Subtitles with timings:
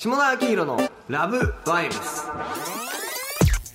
[0.00, 0.78] 下田明宏の
[1.08, 2.28] ラブバイブス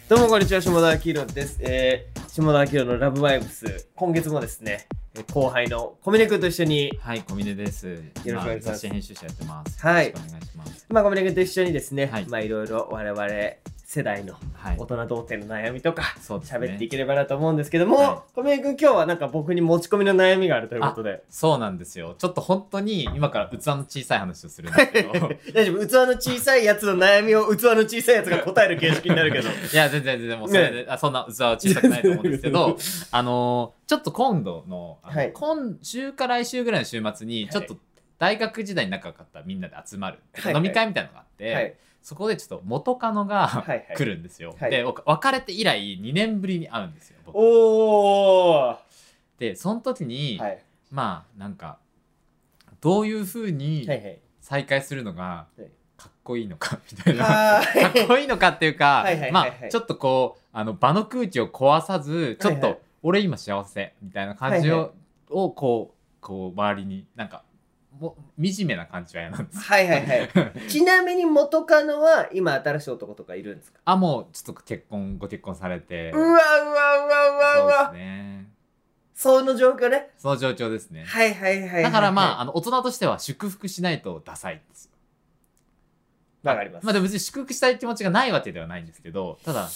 [0.07, 1.57] どうもこんにちは、下田明宏です。
[1.59, 7.87] えー、下田明宏のラブバイブス、今月もですね、えー後輩の小峰君と一緒に、はい、小峰です。
[7.89, 9.85] よろしくお願いします雑誌編集者やってます。
[9.85, 10.85] はいよろしくお願いします。
[10.87, 13.21] まあ小峰君と一緒にですね、はいまあいろいろ我々
[13.93, 14.87] 世代のはい大。
[14.87, 21.23] 人童貞の悩みとか、喋っていければなと思うんですけども、は小峰君今日はなんか僕に持ち込みの悩みがあるということで。
[21.29, 22.15] そうなんですよ。
[22.17, 25.11] ちょっと本当に今から器の小さい話をするんですけど。
[25.53, 29.49] 大丈夫器の小さいやつの悩みを器の小さいやつが答える形式になるけど。
[29.71, 32.77] いや、全然全然もうそれで、あそんな器は小さくないと思うんですけど、
[33.11, 37.77] あのーちょっと今度の、はい今週か来週ぐらいの週末に、ちょっと
[38.17, 41.75] 大学時代に仲良かったみんなで集まる、はい飲み会みたいなのがあって、はい。
[42.03, 43.95] そこでちょっと元カノが、はいはい。
[43.95, 44.55] 来るんですよ。
[44.59, 44.71] はい。
[44.71, 47.17] で、僕別れて以来2年ぶりに会うんですよ。
[47.25, 47.35] 僕。
[47.37, 48.57] おー。
[48.67, 48.79] は
[49.39, 50.37] で、その時に、い。
[50.37, 50.63] はい。
[50.91, 51.79] まあなんか
[52.81, 54.19] どういうふうにはい。
[54.41, 55.67] 再会するのがはい。
[55.95, 59.57] かっこいいのか みたいな、はかっこいいのかっていうかはいはいはいまはい。
[59.67, 64.91] あちょっとこうあの場の空気を壊さずちょっとはいはい俺今幸せみたいな感じを,、はいは
[65.29, 67.43] をこうこう周りになんかも
[68.37, 70.29] 惨めな感じは嫌なんですはいはいはい。
[70.69, 73.79] ちなみに元カノは今新しい男とかいるんですか？
[73.85, 78.45] あもうちょっと結婚ご結婚されてうわうわうわうわうそうわですね
[79.15, 80.09] その状況ね。
[80.17, 81.83] その状況ですねはいはいはいはい。
[81.83, 84.91] だからまああ、あの大人としては祝福しないとダサいんですよ
[86.43, 86.85] わかります。
[86.85, 89.69] まあでも別に祝福したい気持ちがないわけではないんですけど、ただ、は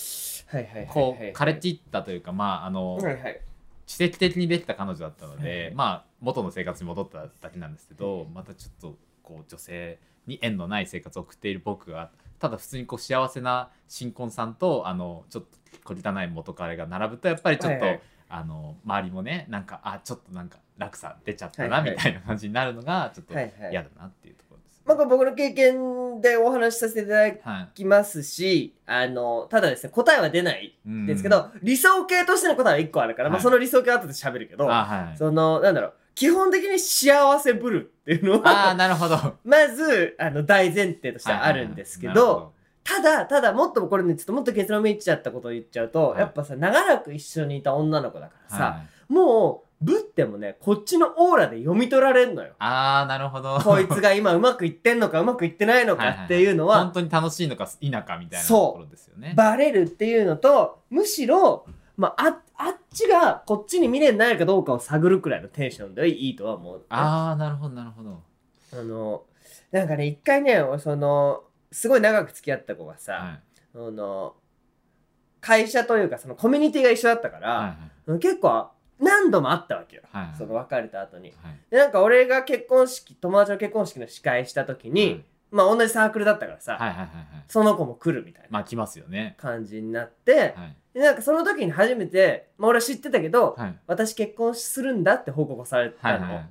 [0.54, 0.88] いはいはいはい。
[0.94, 3.40] こう、枯れていったというか、まあ、あの、はいはい。
[3.88, 5.44] 奇跡的にできた彼女だったのはい。
[5.44, 15.44] で、まあ、元の生活に戻っただけなんですけど、またちょっと、こう、女性に縁のない生活を送っている僕が、ただ普通にこう幸せな新婚さんと、あの、ちょっ
[15.84, 18.02] と小汚い元彼が並ぶと、やっぱりちょっと、はいはい。
[18.30, 24.44] あの、周りもね、なんか、あ、ちょっとなんか落差出ちゃったな、みたいな感じになるのが、ちょっと嫌だなっていうと
[24.88, 27.26] まあ僕の経験でお話しさせていただは
[27.62, 27.70] い。
[27.76, 35.18] きますし、あの、ただですね、答えは出ないうんんですけど、理想形としての答えは1個あるから、まあはいその理想形は後で喋るけど、あ、はい。
[35.18, 39.18] その、なんだろう、基本的に幸せぶるっていうのああ、は、なるほど。
[39.46, 42.54] まず、あの、大前提としてはあるんですけはいはいはいど、
[42.84, 49.67] ただ、ただ、もっとこれね、ちょっともっと結論めちゃったことを言っちゃうと、はいやっぱさ、長らく一緒にいた女の子だからさ、はいもう、ぶ
[50.24, 52.56] ってもね、こっちのオーラで読み取られんのよ。
[52.58, 53.60] ああ、なるほど。
[53.60, 59.34] こいつが今うまくいってんのかうまくいってないのかっていうのは、本当に楽しいのか否かみたいなそうところですよね。
[59.38, 61.68] バレるっていうのと、むしろ、
[61.98, 66.86] まあ、あ、あっちがこっちに未練ないかどうかを探るくらいのテンションでいいとは思う。
[66.90, 68.24] ああ、なるほど、なるほど。
[68.74, 69.22] あの、
[69.72, 73.40] なんかね、一回ね、俺その、すごい長く付き合った子がさ、はい
[73.76, 74.34] あの、
[75.42, 80.04] 会社というかそのコミュニティが一緒だったから、はい結構何度も会ったわけよ。
[80.12, 81.30] はいはいその別れた後に。
[81.42, 87.26] はいで、なんか俺が結婚式、友達の結婚式の司会した時に、はいまあ同じサークルだったからさ、はいはいはいはい。
[87.48, 89.36] その子も来るみたいなまあ来ますよね。
[89.38, 96.26] 感じになって、はいでなんかその時に初めて、まあ俺は知ってたけど、はい私結婚するんだって報告されたの。
[96.26, 96.50] はいはい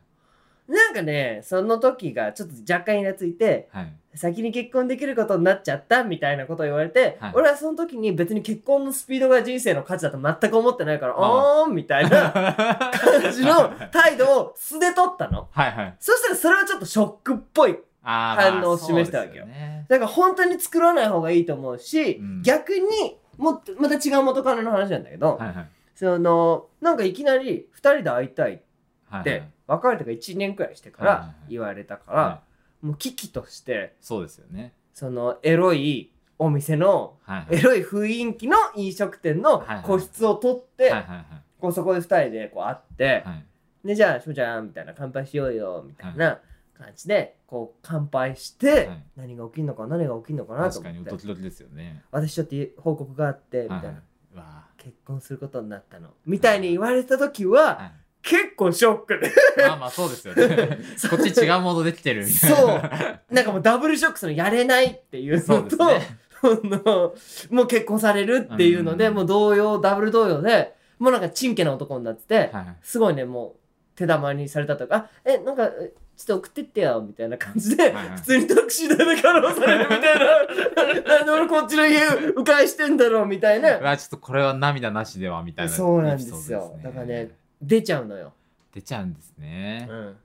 [0.68, 3.92] なんかね、その時がちょっと若干イラついて、はい。
[4.14, 15.48] 先に結婚できることになっちゃったみたいなことを言われて、はい俺はその時に別に結婚のスピードが人生の価値だと全く思ってないから、あおーんみたいな 感じの態度を素で取ったの。
[15.52, 15.94] はいはい。
[16.00, 17.78] そしたらそれはちょっとショックっぽい。
[18.02, 25.68] 反応を示したわけよねだから本当に作らない方がいいと思うし、うん逆にもまた違う元カノの話なんだけど、はいはい。
[25.94, 28.58] その、なんかいきなり二人で会いたいっ
[29.10, 31.36] はいて、別れてから1年くらいしてからはいはいはい。
[31.50, 32.42] 言われたから、は
[32.82, 34.72] もう危機として、いそうですよね。
[34.94, 37.58] そのエロいお店のはいはい。
[37.58, 39.84] エロい雰囲気の飲食店のはいはい。
[39.84, 41.26] 個室を取って、はいはいはい。
[41.60, 43.44] こうそこで二人でこう会って、はい。
[43.84, 46.40] でじゃあしもちゃんみたいな乾杯しようよみたいな
[46.76, 49.04] 感じでこう乾杯して、はい。
[49.16, 51.10] 何が起きるのか何が起きるのかなと確か思って。
[51.10, 52.02] にドキドキですよね。
[52.10, 53.96] 私ちょっと報告があってみたいな、はい
[54.76, 56.10] 結婚することになったの。
[56.26, 57.90] みたいに言われた時は、ーはい。
[57.90, 58.05] 結
[58.56, 59.32] 構ショックで。
[59.58, 60.78] まあまあそうですよね。
[61.10, 62.56] こっち違うモードできてるみたいな。
[62.56, 63.34] そう。
[63.34, 66.18] なんかもうダブルショックそのやれないっていうそうのと、ね。
[67.50, 69.14] もう結婚されるっていうので、うん。
[69.14, 72.76] もう同様ダブル同様でもうなんかチンケな男になってて、はいはい。
[72.82, 78.08] すごいねもう手玉にされたとかあえなんかえちょっと送ってってよみたいな感じで、はいはい。
[78.16, 81.02] 普通にタクシー代で稼働されるみたいな。
[81.18, 86.78] なんで俺こっちの家迂回してんだろうみたいうなわちょっとこれは涙なしではみたいなそうなんですよ。
[86.82, 87.30] だからね
[87.60, 88.32] 出ちゃうのよ、
[88.76, 90.16] 出ちゃうんですね、うん、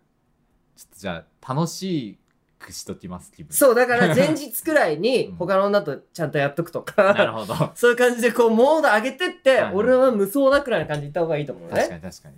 [0.75, 2.19] ちょっとじゃあ楽し
[2.59, 3.53] くしときます気分。
[3.53, 5.35] そうだから前日くらいにうん。
[5.37, 7.53] 他の女とちゃんとやっとくとなるかほど。
[7.55, 9.73] 確 そういう感じでこうモード上げてって、はいはい。
[9.75, 11.87] 俺は無双だくらいな感じでいった方がいいと思うのね。
[11.87, 12.35] かに確かに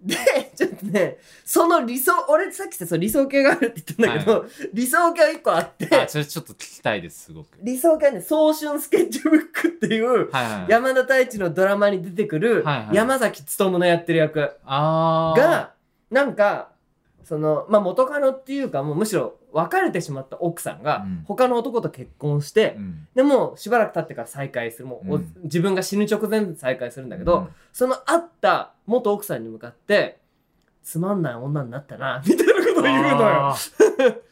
[0.00, 0.16] で、
[0.54, 7.48] ちょっとね、その理想、俺さっきさ、その理想系があるって言ったんだけど、理想系は一個あって、あそれちょっと聞きたいですすごく。
[7.62, 10.70] 理想系はね、早春スケッチブックっていう、はいはい。
[10.70, 12.96] 山田太一のドラマに出てくるはいはい。
[12.96, 15.40] 山崎努のやってる役あー。
[15.40, 15.72] が、
[16.10, 16.70] なんか、
[17.24, 23.08] その、まあ、元カノっていうか、もうむしろ別れてしまった奥さんがうん、他の男と結婚して、うん。
[23.14, 24.86] でもしばらく経ってから再会する。
[24.86, 25.34] もう、おうん。
[25.42, 27.48] 自分が死ぬ直前で再会するんだけど、うん。
[27.72, 30.18] その会った元奥さんに向かって、
[30.82, 33.54] つまんない女になったな、みたいなことを言うのよ。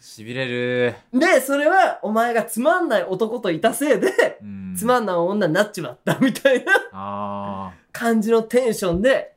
[0.00, 6.73] しび れる、で、それはお前がつまんない男といたせいで、うん、つまんない女になっちまった、みたいな。
[6.93, 9.35] あ感じのテンションで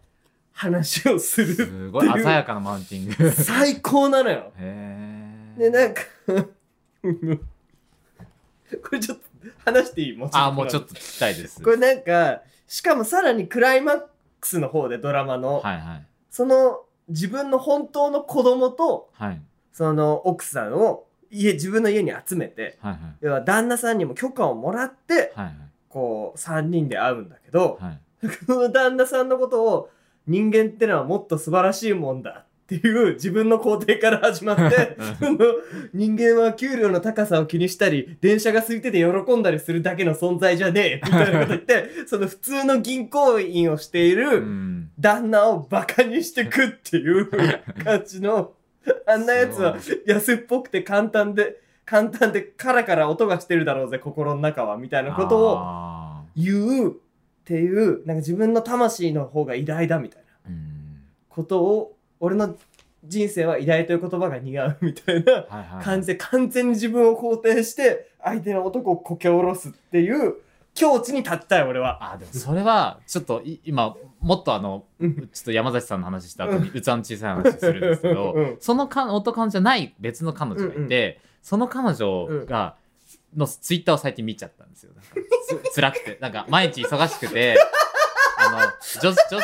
[0.53, 1.53] 話をすーる。
[1.55, 2.07] すごい。
[2.07, 3.27] 鮮やかなマウンティング。
[3.27, 4.51] へ最高なのよ。
[4.57, 6.01] えで、なんか、
[8.81, 9.23] これちょっと
[9.65, 10.13] 話していい？
[10.15, 11.61] もうあーもうちょっと聞きたいです。
[11.61, 14.01] これなんか、しかもさらにクライマッ
[14.39, 16.05] クスの方でドラマの、はいはい。
[16.29, 19.41] その自分の本当の子供と、はい。
[19.71, 23.01] その奥さんを家、自分の家に集めて、はいはい。
[23.21, 25.55] 要は旦那さんにも許可をもらって、はい
[25.89, 27.99] こう、3人で会うんだけど、はい。
[28.71, 29.89] 旦那さんのことを、
[30.27, 32.45] 人間ってのはもっと素晴らしいもんだ
[32.75, 35.39] っていう自分の肯定から始まって、 その
[35.91, 44.91] 人間は給料の高さを気にしたり、電車が空いてて喜んだりするだけの存在じゃねえみたいなこと言って、 その普通の銀行員をしているうん。
[44.99, 47.27] 旦那をバカにしてくっていう
[47.83, 48.53] 感じの、
[49.07, 56.93] あんなやつは安っぽくて簡単で、簡単でカラカラ音がしてるだろうぜ、心の中は、みたいなことをあ言うっ
[57.45, 60.51] ていう、なんか自分の魂の方が偉大だみたいな
[61.29, 62.55] ことを、俺の
[63.03, 65.43] 人生は偉大という言葉が似合うみたいな
[65.81, 70.35] 感じで完全に自分を肯定して、相手の男をこけ下ろすっていう
[70.73, 72.13] 境地に立ったよ、俺は。
[72.13, 75.15] あでもそれはちょっとい今もっとあのうん。
[75.15, 78.57] ちょっと山崎さんの話した後に器の小さい話するんですけど、うん。
[78.59, 82.75] そのか元カノじゃない別の彼女がいて、その彼女が、
[83.35, 84.91] のツイッターを最近見ちゃったんですよ。
[84.93, 85.15] なんか
[85.71, 86.17] つ辛くて。
[86.19, 87.57] なんか毎日忙しくて、
[88.37, 88.57] あの、
[89.01, 89.39] 女女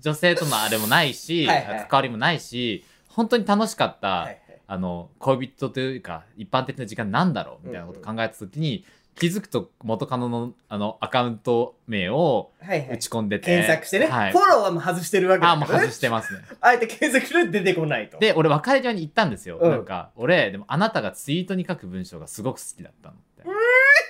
[0.00, 8.84] 女性とのあれもないし、はいはい関わりもないし、本当に楽しかった、はいはいあの、恋人というか、一般的な時間なんだろうみたいなことを考えたときに、
[9.18, 16.40] 気づくと元カノのあのアカウント名をはいはい打ち込んでて、検索してね、はいフォローはもう外してるわけあもうだからね外してますね。
[16.60, 18.18] あえて検索すると出てこないと。
[18.18, 19.58] で、俺別れ際に言ったんですよ。
[19.60, 23.42] うんなんか、俺、でもあなたがツイートに書く文章がすごく好きだったのって。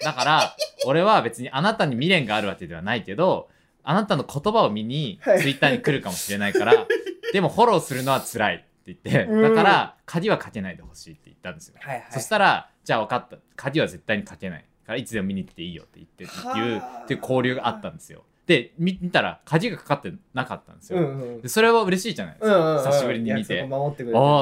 [0.04, 0.56] だから、
[0.86, 3.48] 俺は別にあなたに未練があるわけではないけど、
[3.88, 6.86] あなたの言葉を見にはいツイッターに来るかもしれないから、
[7.32, 11.76] でもフォローするのは辛いって言って、うんだから、鍵はかけないでほしいって言ったんですよ。
[11.80, 13.38] はいはいそしたら、じゃあ分かった。
[13.56, 14.64] 鍵は絶対にかけない。
[14.88, 18.24] からいつでも見に来ていいよって言ってっていうはあっていう交流があったんですよ。
[18.46, 20.98] で、見見たら鍵がかかってなかったんですよ。
[20.98, 22.56] うんうんでそれは嬉しいじゃないですか。
[22.56, 23.68] うんうんうん久しぶりに見てああ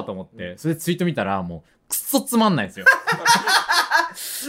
[0.05, 2.87] と思って、それでツイート見たらもうくっそつまんないんですよ。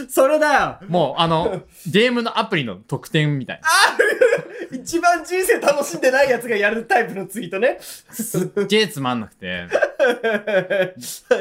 [0.08, 3.68] それだよもうあの、ゲームのアプリの特典みたいな。
[4.72, 7.78] 一番人生楽しんでないやつがやるタイプのツイートね。
[7.80, 9.66] すっげえつまんなくて。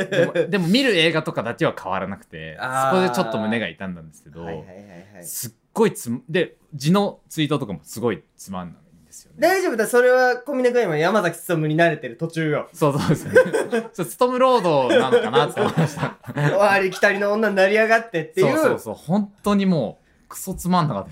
[0.09, 4.75] でも、 でも見る映画とかだけは変わらなくて、そこでちょっと胸が痛んだんですけど、はいはいはい
[5.15, 5.24] はい。
[5.24, 9.38] すっごいつむ、で、字のツイートとかもすごいつまんないんですよね。
[9.39, 12.69] 大丈夫だ、それは小峰君今山崎努に慣れてる途中よ。
[12.73, 13.89] そうそうですよね。
[13.94, 16.18] そうストムロードなのかなって思いました。
[16.71, 18.56] ありきたりの女になりやがってっていう。
[18.56, 18.94] そうそうそう。
[18.95, 21.07] 本当にもう、クソつまんなかっ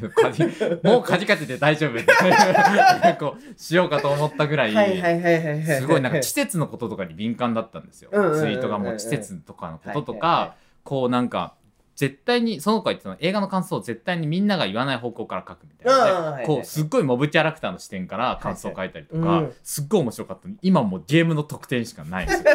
[0.82, 2.06] た もう鍵かけて大丈夫って。
[3.20, 5.64] こう、しようかと思ったぐらい。
[5.64, 8.10] すごいなんか季節のこととかに敏感だったんですよ。
[8.12, 11.54] ツイートがもう季節とかのこととはいはいはか、こうなんか、
[11.96, 22.44] 絶対に、その子が言ってたのは映画の感想を絶対にみんなが言わない方向から書くみたいな、はいでこう、すっごいモブキャラクターの視点から感想を書いたりとかはいはいうん、すっごい面白かったのに、今もうゲームの特典しかないんですよ。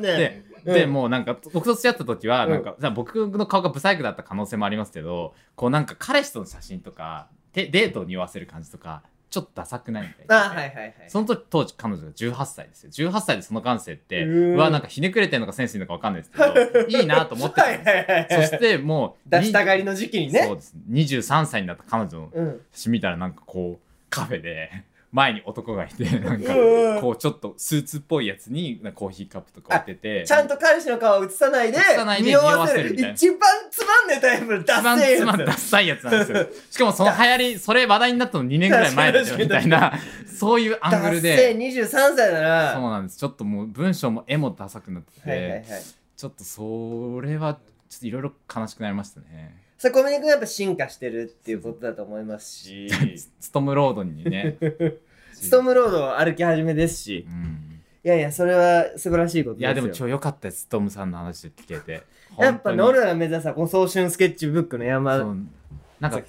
[0.00, 9.02] で、うんで、もうなんか、僕と付き合った時は、うんなんか、じゃあ僕の顔がブサイクだった可能性もありますけど、こうなんか彼氏との写真とか、でデートを匂わせる感じとか、
[9.32, 10.46] ちょっとダサくないみたいな。
[10.46, 10.94] あ、はいはいはい。
[11.08, 12.90] その時、当時彼女が18歳ですよ。
[13.10, 18.42] 18歳でその感性って、うわ、なんかひねくれてんのかセンスいいのかわかんないですけど、 いいなと思ってたんですよ。
[18.42, 20.42] そしてもう、出したがりの時期にね。
[20.42, 20.76] そうです。
[20.90, 22.60] 23歳になった彼女のうん。
[22.72, 24.70] 写真見たらなんかこう、カフェで、
[25.12, 31.78] 前に男がいて、なんかうん、こうちょっとスーツっぽいやつにコーヒーカップとか置いてて、ちゃんと彼氏の顔を映さないで、
[32.22, 33.38] 匂わせる一番
[33.70, 36.46] つまんねえタイプのダ一番ッセーつまんダッやサいやつなんですよ。
[36.70, 39.92] しかもその流行り、それ話題になったの2年ぐらい前ですよ、みたいな、
[40.26, 41.56] そういうアングルで。
[41.58, 42.72] 23歳だな。
[42.72, 43.18] そうなんです。
[43.18, 45.64] ちょっともう文章も絵もダサくなってて、はいはいはい。
[46.16, 47.58] ちょっとそれは、
[47.90, 49.61] ちょっといろいろ悲しくなりましたね。
[49.82, 52.88] それコミュニ君がやっぱ進化してるっていうことだと思いますし。
[53.40, 54.56] ストムロードにね。
[55.34, 57.26] ストームロードを歩き始めですし。
[57.28, 57.80] うん。
[58.04, 59.66] いやいやそれは素晴らしいことですよ。
[59.66, 60.68] いやでも超良かったです。
[60.68, 62.04] トムさんの話聞けて。
[62.38, 65.18] やっぱ俺らが目指すはこの早春スケッチブックの山
[65.98, 66.22] なんか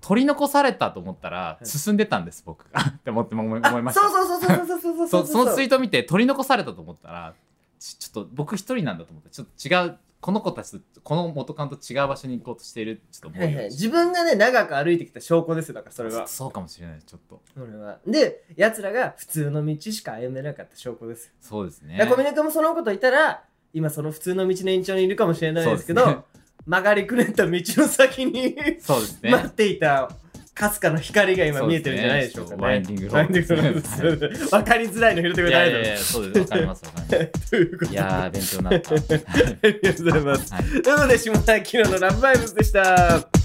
[0.00, 1.66] 取り残されたと思ったらい。
[1.66, 2.68] 進んでたんです僕。
[2.72, 4.00] が って思って思いあ思いました。
[4.00, 7.34] そうそうそうそうそうそうそそうそのツイート見て取り残されたと思ったら
[7.78, 16.22] ちちょっと僕一人なんだと思ってちょっと違うこの子たちとこの元カノと違う場所に行こうとしているちょっと思はいはい、自分がね長く歩いてきた証拠ですよだからそれは。
[16.22, 17.40] たそうかもしれないちょっと。
[17.54, 17.98] それは。
[18.06, 21.98] で奴らが普通の道しか歩めなかった証拠ですよ、そうですね。
[22.10, 26.18] 小峰君もそのこと言ったら今その普通の道の延長にいるかもしれないですけどね。
[26.66, 29.30] 曲がりくねった道の先にそうですね。
[29.32, 30.10] 待っていた
[30.58, 32.62] かすかの光が今見えてるんじゃないでしょうかね。
[32.62, 34.54] ワインディングロワインデードィングロードです。
[34.54, 36.40] わかりづらいの拾ってくれいてありがとうございやいやいやそうです。
[36.40, 37.30] わかりますわかり
[37.78, 37.92] ます。
[37.92, 38.90] いやー勉強になった。
[38.92, 40.54] ありがとうございます。
[40.54, 40.64] はい。
[40.64, 40.78] とい。
[40.78, 43.37] うことで、下田明のラブバイブスでした。